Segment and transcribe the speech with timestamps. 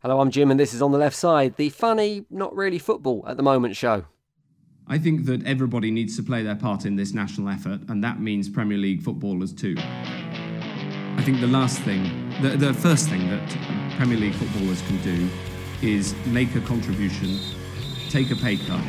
[0.00, 3.24] Hello, I'm Jim, and this is On the Left Side, the funny, not really football
[3.26, 4.04] at the moment show.
[4.86, 8.20] I think that everybody needs to play their part in this national effort, and that
[8.20, 9.74] means Premier League footballers too.
[9.76, 13.56] I think the last thing, the, the first thing that
[13.96, 15.28] Premier League footballers can do
[15.82, 17.36] is make a contribution,
[18.08, 18.84] take a pay cut,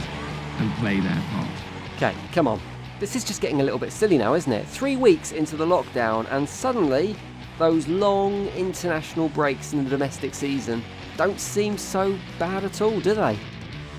[0.59, 1.49] and play their part.
[1.95, 2.61] Okay, come on.
[2.99, 4.67] This is just getting a little bit silly now, isn't it?
[4.67, 7.15] Three weeks into the lockdown, and suddenly
[7.59, 10.81] those long international breaks in the domestic season
[11.17, 13.37] don't seem so bad at all, do they?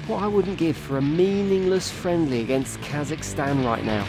[0.07, 4.07] What I wouldn't give for a meaningless friendly against Kazakhstan right now.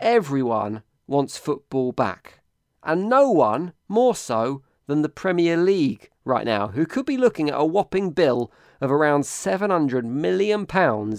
[0.00, 2.40] Everyone wants football back,
[2.84, 7.50] and no one more so than the Premier League right now, who could be looking
[7.50, 10.66] at a whopping bill of around £700 million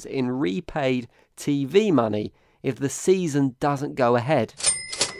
[0.09, 2.33] in repaid TV money
[2.63, 4.53] if the season doesn't go ahead.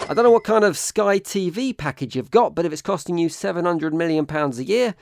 [0.09, 3.17] I don't know what kind of Sky TV package you've got, but if it's costing
[3.17, 4.93] you £700 million a year,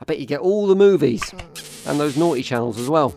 [0.00, 1.34] I bet you get all the movies
[1.86, 3.14] and those naughty channels as well.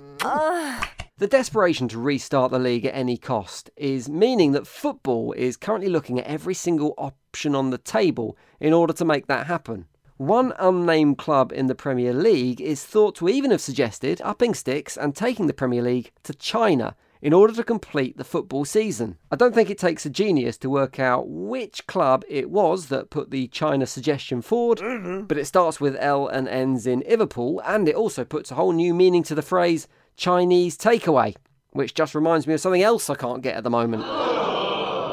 [1.17, 5.89] The desperation to restart the league at any cost is meaning that football is currently
[5.89, 9.86] looking at every single option on the table in order to make that happen.
[10.17, 14.95] One unnamed club in the Premier League is thought to even have suggested upping sticks
[14.95, 19.17] and taking the Premier League to China in order to complete the football season.
[19.31, 23.09] I don't think it takes a genius to work out which club it was that
[23.09, 25.25] put the China suggestion forward, mm-hmm.
[25.25, 28.72] but it starts with L and ends in Liverpool, and it also puts a whole
[28.72, 31.36] new meaning to the phrase Chinese takeaway,
[31.72, 34.03] which just reminds me of something else I can't get at the moment.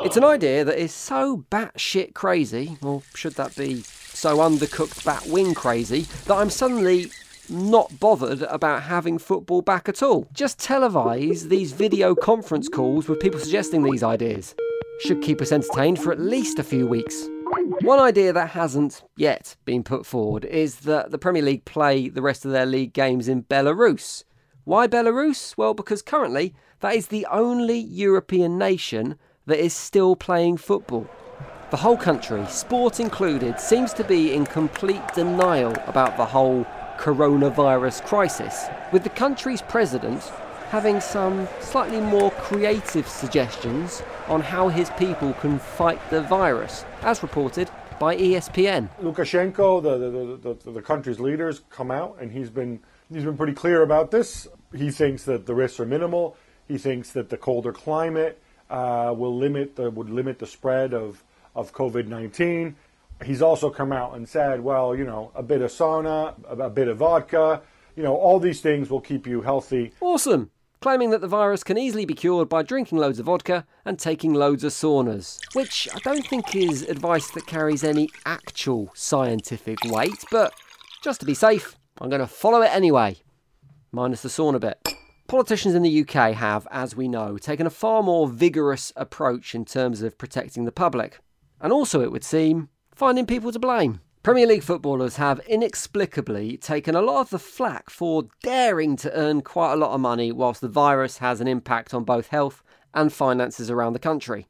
[0.05, 5.27] It's an idea that is so batshit crazy, or should that be so undercooked bat
[5.27, 7.11] wing crazy, that I'm suddenly
[7.51, 10.27] not bothered about having football back at all.
[10.33, 14.55] Just televise these video conference calls with people suggesting these ideas.
[15.01, 17.29] Should keep us entertained for at least a few weeks.
[17.83, 22.23] One idea that hasn't yet been put forward is that the Premier League play the
[22.23, 24.25] rest of their league games in Belarus.
[24.65, 25.57] Why Belarus?
[25.57, 31.09] Well, because currently that is the only European nation that is still playing football.
[31.71, 36.67] The whole country, sport included, seems to be in complete denial about the whole
[36.98, 40.22] coronavirus crisis, with the country's president
[40.69, 47.22] having some slightly more creative suggestions on how his people can fight the virus, as
[47.22, 48.88] reported by ESPN.
[49.00, 53.54] Lukashenko, the, the, the, the, country's leaders, come out and he's been he's been pretty
[53.54, 54.47] clear about this.
[54.75, 56.36] He thinks that the risks are minimal.
[56.69, 61.25] He thinks that the colder climate uh, will limit the would limit the spread of
[61.56, 62.76] of COVID nineteen
[63.25, 66.89] he's also come out and said, well, you know, a bit of sauna, a bit
[66.89, 67.62] of vodka,
[67.97, 69.93] you know, all these things will keep you healthy.
[70.01, 70.51] Awesome.
[70.81, 74.33] Claiming that the virus can easily be cured by drinking loads of vodka and taking
[74.33, 80.25] loads of saunas, which I don't think is advice that carries any actual scientific weight,
[80.31, 80.53] but
[81.03, 83.17] just to be safe, I'm going to follow it anyway.
[83.91, 84.78] Minus the sauna bit.
[85.27, 89.65] Politicians in the UK have, as we know, taken a far more vigorous approach in
[89.65, 91.19] terms of protecting the public.
[91.61, 94.00] And also, it would seem, finding people to blame.
[94.25, 99.41] Premier League footballers have inexplicably taken a lot of the flack for daring to earn
[99.41, 103.12] quite a lot of money whilst the virus has an impact on both health and
[103.12, 104.48] finances around the country.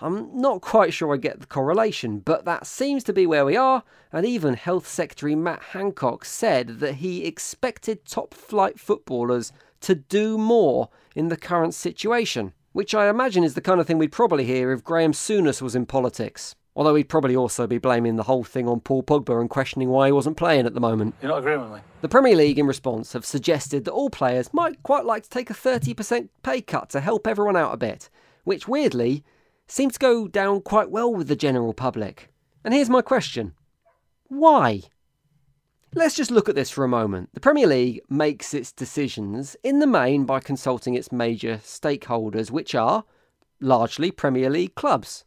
[0.00, 3.58] I'm not quite sure I get the correlation, but that seems to be where we
[3.58, 9.94] are, and even Health Secretary Matt Hancock said that he expected top flight footballers to
[9.94, 14.12] do more in the current situation, which I imagine is the kind of thing we'd
[14.12, 16.54] probably hear if Graham Souness was in politics.
[16.74, 20.06] Although he'd probably also be blaming the whole thing on Paul Pogba and questioning why
[20.06, 21.14] he wasn't playing at the moment.
[21.20, 21.80] You're not agreeing with me?
[22.00, 25.50] The Premier League, in response, have suggested that all players might quite like to take
[25.50, 28.08] a 30% pay cut to help everyone out a bit,
[28.44, 29.22] which weirdly
[29.66, 32.30] seems to go down quite well with the general public.
[32.64, 33.52] And here's my question
[34.28, 34.82] why?
[35.94, 37.34] Let's just look at this for a moment.
[37.34, 42.74] The Premier League makes its decisions in the main by consulting its major stakeholders, which
[42.74, 43.04] are
[43.60, 45.26] largely Premier League clubs.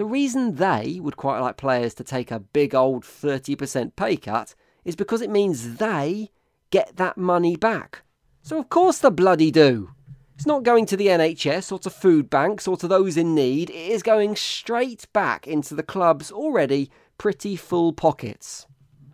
[0.00, 4.54] The reason they would quite like players to take a big old 30% pay cut
[4.82, 6.30] is because it means they
[6.70, 8.00] get that money back.
[8.40, 9.90] So, of course, the bloody do.
[10.36, 13.68] It's not going to the NHS or to food banks or to those in need,
[13.68, 18.66] it is going straight back into the club's already pretty full pockets.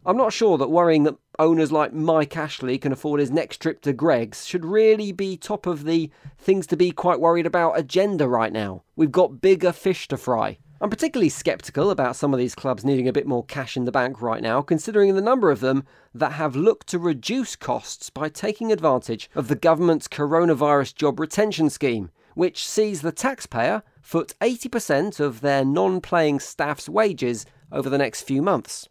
[0.04, 3.80] I'm not sure that worrying that owners like Mike Ashley can afford his next trip
[3.80, 8.28] to Greggs should really be top of the things to be quite worried about agenda
[8.28, 8.84] right now.
[8.94, 10.58] We've got bigger fish to fry.
[10.78, 13.93] I'm particularly sceptical about some of these clubs needing a bit more cash in the
[13.93, 15.84] bank right now, considering the number of them
[16.14, 21.70] that have looked to reduce costs by taking advantage of the government's coronavirus job retention
[21.70, 27.99] scheme, which sees the taxpayer foot 80% of their non playing staff's wages over the
[27.99, 28.87] next few months.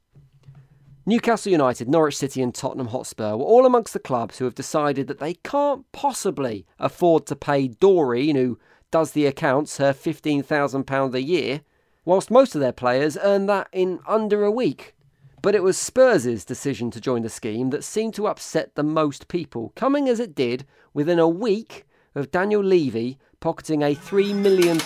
[1.05, 5.05] Newcastle United, Norwich City, and Tottenham Hotspur were all amongst the clubs who have decided
[5.05, 8.57] that they can't possibly afford to pay Doreen, who
[8.89, 11.61] does the accounts, her £15,000 a year,
[12.05, 14.95] whilst most of their players earned that in under a week.
[15.41, 19.27] But it was Spurs' decision to join the scheme that seemed to upset the most
[19.27, 21.85] people, coming as it did within a week
[22.15, 24.79] of Daniel Levy pocketing a £3 million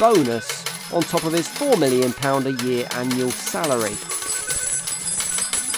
[0.00, 2.12] bonus on top of his £4 million
[2.46, 4.19] a year annual salary.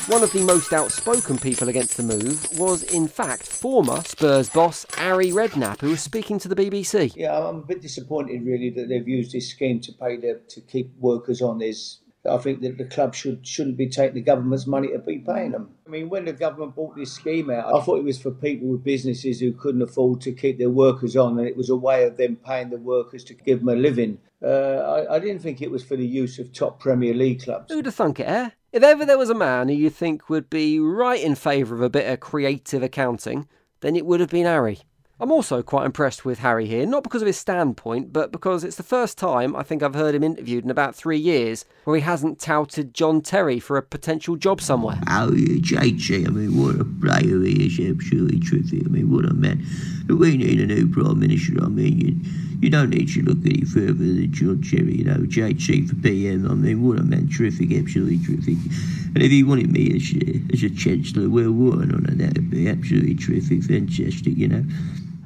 [0.08, 4.84] One of the most outspoken people against the move was, in fact, former Spurs boss
[4.96, 7.14] Harry Redknapp, who was speaking to the BBC.
[7.14, 10.60] Yeah, I'm a bit disappointed, really, that they've used this scheme to pay the, to
[10.60, 11.58] keep workers on.
[11.58, 15.18] There's I think that the club should shouldn't be taking the government's money to be
[15.18, 15.70] paying them.
[15.86, 18.68] I mean, when the government brought this scheme out, I thought it was for people
[18.68, 22.04] with businesses who couldn't afford to keep their workers on, and it was a way
[22.04, 24.18] of them paying the workers to give them a living.
[24.42, 27.72] Uh, I, I, didn't think it was for the use of top Premier League clubs.
[27.72, 28.50] Who'd have thunk it, eh?
[28.72, 31.82] If ever there was a man who you think would be right in favour of
[31.82, 33.46] a bit of creative accounting,
[33.82, 34.80] then it would have been Harry.
[35.20, 38.78] I'm also quite impressed with Harry here, not because of his standpoint, but because it's
[38.78, 42.02] the first time I think I've heard him interviewed in about three years where he
[42.02, 44.98] hasn't touted John Terry for a potential job somewhere.
[45.06, 48.86] Oh, JT, I mean, what a player he is, absolutely terrific.
[48.86, 49.66] I mean, what a man.
[50.08, 52.24] We need a new Prime Minister, I mean,
[52.62, 56.50] you, don't need to look any further than John Terry, you know, JT for PM,
[56.50, 58.56] I mean, what a man, terrific, absolutely terrific.
[59.14, 62.50] And if he wanted me as, uh, as a Chancellor, well, what on that would
[62.50, 64.64] be absolutely terrific, fantastic, you know.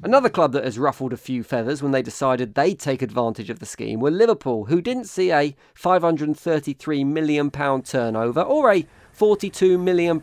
[0.02, 3.58] Another club that has ruffled a few feathers when they decided they'd take advantage of
[3.58, 8.86] the scheme were Liverpool, who didn't see a £533 million turnover or a
[9.18, 10.20] £42 million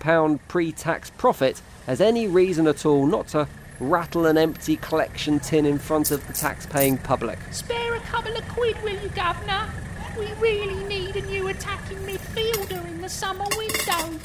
[0.48, 3.48] pre tax profit as any reason at all not to
[3.90, 7.40] rattle an empty collection tin in front of the tax-paying public.
[7.52, 9.70] Spare a couple of quid, will you, Governor?
[10.18, 14.20] We really need a new attacking midfielder in the summer window.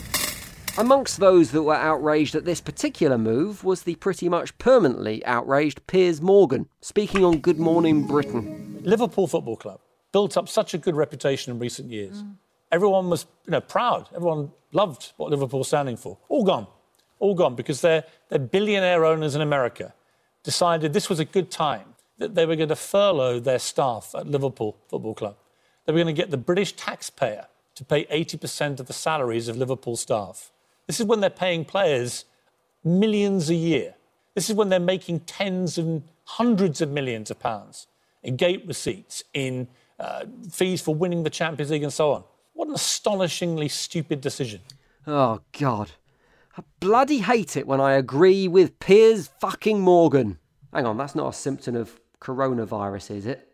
[0.77, 5.87] Amongst those that were outraged at this particular move was the pretty much permanently outraged
[5.89, 8.81] Piers Morgan, speaking on Good Morning Britain.
[8.85, 9.81] Liverpool Football Club
[10.13, 12.23] built up such a good reputation in recent years.
[12.23, 12.37] Mm.
[12.71, 14.09] Everyone was you know, proud.
[14.15, 16.19] Everyone loved what Liverpool was standing for.
[16.29, 16.67] All gone.
[17.19, 19.95] All gone because their, their billionaire owners in America
[20.43, 24.27] decided this was a good time, that they were going to furlough their staff at
[24.27, 25.37] Liverpool Football Club.
[25.85, 29.57] They were going to get the British taxpayer to pay 80% of the salaries of
[29.57, 30.51] Liverpool staff.
[30.87, 32.25] This is when they're paying players
[32.85, 33.95] millions a year.
[34.35, 37.87] This is when they're making tens and hundreds of millions of pounds
[38.23, 39.69] in gate receipts, in
[39.99, 42.25] uh, fees for winning the Champions League, and so on.
[42.55, 44.61] What an astonishingly stupid decision.
[45.07, 45.91] Oh, God.
[46.59, 50.41] I bloody hate it when I agree with Piers fucking Morgan.
[50.75, 53.49] Hang on, that's not a symptom of coronavirus, is it?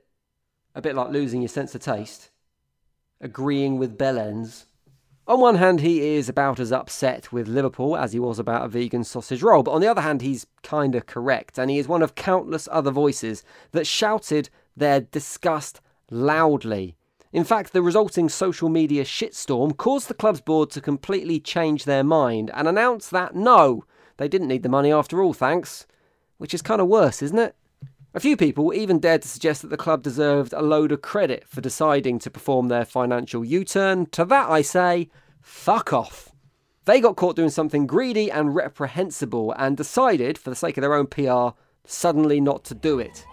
[0.74, 2.30] A bit like losing your sense of taste.
[3.20, 4.64] Agreeing with Bellends.
[5.26, 8.68] On one hand, he is about as upset with Liverpool as he was about a
[8.68, 12.02] vegan sausage roll, but on the other hand, he's kinda correct, and he is one
[12.02, 16.96] of countless other voices that shouted their disgust loudly.
[17.34, 22.04] In fact, the resulting social media shitstorm caused the club's board to completely change their
[22.04, 23.84] mind and announce that no,
[24.18, 25.84] they didn't need the money after all, thanks.
[26.38, 27.56] Which is kind of worse, isn't it?
[28.14, 31.42] A few people even dared to suggest that the club deserved a load of credit
[31.48, 34.06] for deciding to perform their financial U turn.
[34.12, 35.10] To that I say,
[35.40, 36.30] fuck off.
[36.84, 40.94] They got caught doing something greedy and reprehensible and decided, for the sake of their
[40.94, 43.26] own PR, suddenly not to do it.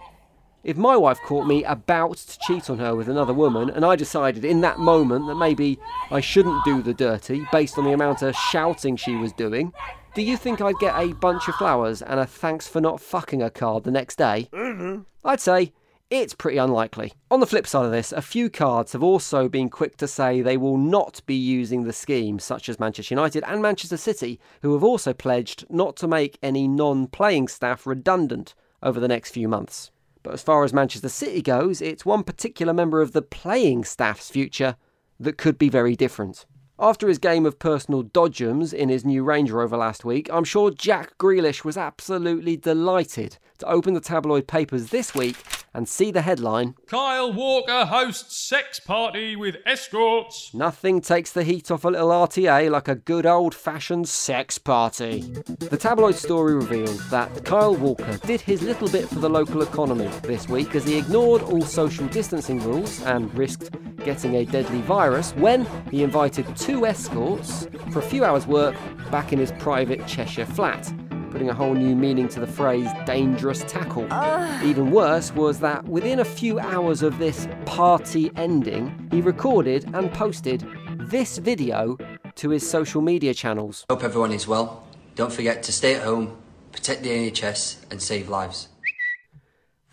[0.64, 3.96] If my wife caught me about to cheat on her with another woman and I
[3.96, 5.78] decided in that moment that maybe
[6.10, 9.72] I shouldn't do the dirty based on the amount of shouting she was doing,
[10.14, 13.42] do you think I'd get a bunch of flowers and a thanks for not fucking
[13.42, 14.48] a card the next day?
[14.52, 15.02] Mm-hmm.
[15.24, 15.72] I'd say
[16.10, 17.14] it's pretty unlikely.
[17.30, 20.42] On the flip side of this, a few cards have also been quick to say
[20.42, 24.74] they will not be using the scheme, such as Manchester United and Manchester City, who
[24.74, 29.48] have also pledged not to make any non playing staff redundant over the next few
[29.48, 29.90] months.
[30.22, 34.30] But as far as Manchester City goes, it's one particular member of the playing staff's
[34.30, 34.76] future
[35.18, 36.46] that could be very different.
[36.78, 40.70] After his game of personal dodgems in his new Range Rover last week, I'm sure
[40.70, 45.36] Jack Grealish was absolutely delighted to open the tabloid papers this week
[45.74, 50.52] and see the headline Kyle Walker hosts sex party with escorts.
[50.52, 55.20] Nothing takes the heat off a little RTA like a good old fashioned sex party.
[55.58, 60.08] The tabloid story revealed that Kyle Walker did his little bit for the local economy
[60.22, 63.70] this week as he ignored all social distancing rules and risked
[64.04, 68.74] getting a deadly virus when he invited two escorts for a few hours' work
[69.10, 70.92] back in his private Cheshire flat
[71.32, 74.06] putting a whole new meaning to the phrase dangerous tackle.
[74.10, 74.60] Uh.
[74.62, 80.12] Even worse was that within a few hours of this party ending, he recorded and
[80.12, 80.62] posted
[80.98, 81.96] this video
[82.34, 83.86] to his social media channels.
[83.88, 84.86] Hope everyone is well.
[85.14, 86.36] Don't forget to stay at home,
[86.70, 88.68] protect the NHS, and save lives.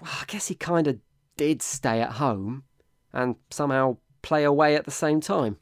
[0.01, 0.99] Well, I guess he kind of
[1.37, 2.63] did stay at home
[3.13, 5.57] and somehow play away at the same time.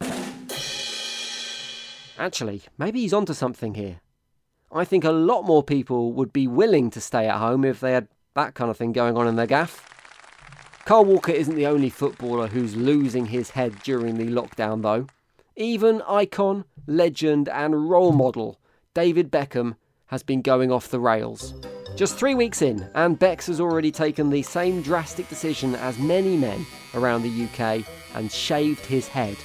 [2.18, 4.02] Actually, maybe he's onto something here.
[4.72, 7.94] I think a lot more people would be willing to stay at home if they
[7.94, 9.84] had that kind of thing going on in their gaff.
[10.86, 15.08] Kyle Walker isn't the only footballer who's losing his head during the lockdown, though.
[15.56, 18.60] Even icon, legend, and role model
[18.94, 19.76] David Beckham
[20.08, 21.54] has been going off the rails.
[21.96, 26.38] Just three weeks in, and Bex has already taken the same drastic decision as many
[26.38, 29.36] men around the UK and shaved his head.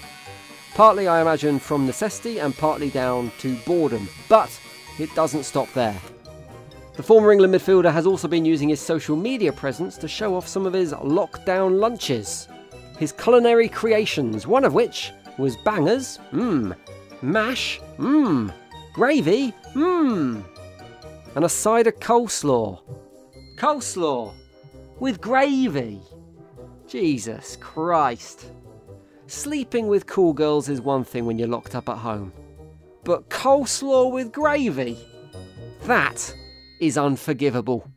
[0.75, 4.51] Partly, I imagine, from necessity and partly down to boredom, but
[4.99, 5.99] it doesn't stop there.
[6.95, 10.47] The former England midfielder has also been using his social media presence to show off
[10.47, 12.49] some of his lockdown lunches.
[12.99, 16.77] His culinary creations, one of which was bangers, mmm,
[17.23, 18.53] mash, mmm,
[18.93, 20.45] gravy, mmm,
[21.35, 22.79] and a side of coleslaw.
[23.57, 24.35] Coleslaw
[25.01, 26.01] with gravy.
[26.87, 28.53] Jesus Christ.
[29.27, 32.33] Sleeping with cool girls is one thing when you're locked up at home.
[33.05, 34.97] But coleslaw with gravy?
[35.83, 36.35] That
[36.81, 37.89] is unforgivable.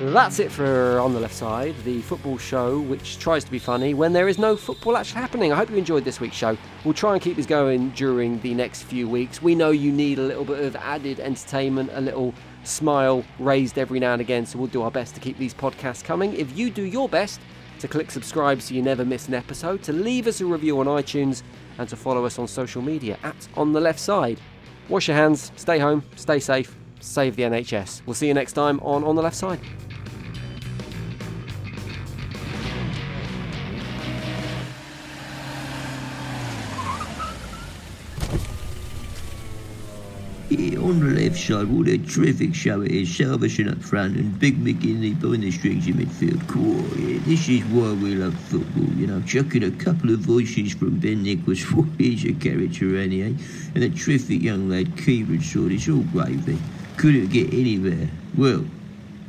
[0.00, 3.94] That's it for On the Left Side, the football show which tries to be funny
[3.94, 5.52] when there is no football actually happening.
[5.52, 6.56] I hope you enjoyed this week's show.
[6.84, 9.42] We'll try and keep this going during the next few weeks.
[9.42, 14.00] We know you need a little bit of added entertainment, a little smile raised every
[14.00, 16.34] now and again, so we'll do our best to keep these podcasts coming.
[16.34, 17.40] If you do your best
[17.78, 20.86] to click subscribe so you never miss an episode, to leave us a review on
[20.86, 21.42] iTunes,
[21.78, 24.40] and to follow us on social media at On the Left Side.
[24.88, 28.02] Wash your hands, stay home, stay safe, save the NHS.
[28.06, 29.60] We'll see you next time on On the Left Side.
[40.70, 43.14] On the left side, what a terrific show it is.
[43.14, 46.46] Salvation up front and Big McGinley behind the strings in midfield.
[46.46, 49.20] Cool, yeah, this is why we love football, you know.
[49.22, 53.32] Chucking a couple of voices from Ben Nicholas for he's a character, any, eh?
[53.74, 56.58] And a terrific young lad, Kieran Sword, it's all gravy.
[56.96, 58.08] Couldn't get anywhere.
[58.36, 58.64] Well,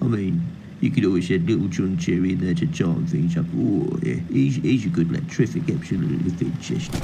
[0.02, 0.46] I mean,
[0.82, 3.46] you could always have little John Cherry in there to time things up.
[3.58, 7.02] Oh, yeah, he's, he's a good lad, terrific, absolutely fantastic.